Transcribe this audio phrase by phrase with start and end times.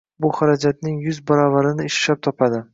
[0.25, 2.67] Bu xarajatning yuz baravarini ishlab topadi.